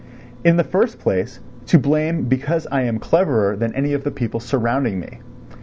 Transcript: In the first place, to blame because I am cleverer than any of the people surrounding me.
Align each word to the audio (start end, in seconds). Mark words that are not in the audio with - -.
In 0.43 0.57
the 0.57 0.63
first 0.63 0.97
place, 0.97 1.41
to 1.67 1.77
blame 1.77 2.23
because 2.23 2.65
I 2.71 2.81
am 2.81 2.97
cleverer 2.97 3.55
than 3.55 3.71
any 3.75 3.93
of 3.93 4.03
the 4.03 4.09
people 4.09 4.39
surrounding 4.39 4.99
me. 4.99 5.19